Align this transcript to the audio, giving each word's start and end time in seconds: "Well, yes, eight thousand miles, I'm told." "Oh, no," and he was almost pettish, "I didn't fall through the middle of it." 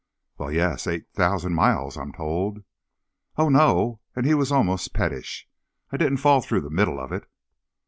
"Well, 0.39 0.51
yes, 0.51 0.87
eight 0.87 1.05
thousand 1.13 1.53
miles, 1.53 1.95
I'm 1.95 2.11
told." 2.11 2.63
"Oh, 3.37 3.49
no," 3.49 3.99
and 4.15 4.25
he 4.25 4.33
was 4.33 4.51
almost 4.51 4.95
pettish, 4.95 5.47
"I 5.91 5.97
didn't 5.97 6.17
fall 6.17 6.41
through 6.41 6.61
the 6.61 6.71
middle 6.71 6.99
of 6.99 7.11
it." 7.11 7.29